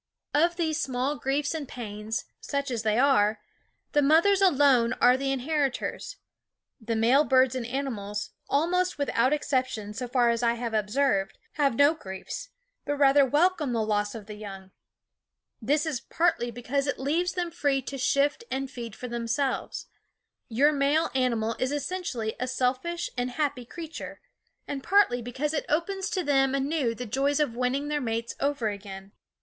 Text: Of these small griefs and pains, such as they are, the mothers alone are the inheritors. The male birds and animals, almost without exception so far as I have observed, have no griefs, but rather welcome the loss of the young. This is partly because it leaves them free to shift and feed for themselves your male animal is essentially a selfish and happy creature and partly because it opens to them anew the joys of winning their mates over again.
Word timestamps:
Of 0.33 0.55
these 0.55 0.81
small 0.81 1.15
griefs 1.15 1.53
and 1.53 1.67
pains, 1.67 2.25
such 2.39 2.71
as 2.71 2.81
they 2.81 2.97
are, 2.97 3.39
the 3.91 4.01
mothers 4.01 4.41
alone 4.41 4.93
are 4.93 5.15
the 5.15 5.31
inheritors. 5.31 6.17
The 6.79 6.95
male 6.95 7.23
birds 7.23 7.53
and 7.53 7.67
animals, 7.67 8.31
almost 8.49 8.97
without 8.97 9.31
exception 9.31 9.93
so 9.93 10.07
far 10.07 10.31
as 10.31 10.41
I 10.41 10.55
have 10.55 10.73
observed, 10.73 11.37
have 11.51 11.75
no 11.75 11.93
griefs, 11.93 12.49
but 12.83 12.95
rather 12.97 13.23
welcome 13.23 13.73
the 13.73 13.83
loss 13.85 14.15
of 14.15 14.25
the 14.25 14.33
young. 14.33 14.71
This 15.61 15.85
is 15.85 16.01
partly 16.01 16.49
because 16.49 16.87
it 16.87 16.97
leaves 16.97 17.33
them 17.33 17.51
free 17.51 17.79
to 17.83 17.99
shift 17.99 18.43
and 18.49 18.71
feed 18.71 18.95
for 18.95 19.07
themselves 19.07 19.85
your 20.49 20.71
male 20.71 21.11
animal 21.13 21.55
is 21.59 21.71
essentially 21.71 22.33
a 22.39 22.47
selfish 22.47 23.11
and 23.19 23.29
happy 23.29 23.65
creature 23.65 24.19
and 24.67 24.81
partly 24.83 25.21
because 25.21 25.53
it 25.53 25.67
opens 25.69 26.09
to 26.09 26.23
them 26.23 26.55
anew 26.55 26.95
the 26.95 27.05
joys 27.05 27.39
of 27.39 27.55
winning 27.55 27.87
their 27.89 28.01
mates 28.01 28.33
over 28.39 28.69
again. 28.69 29.11